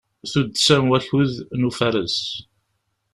[0.31, 2.17] Tuddsa n wakud n ufares.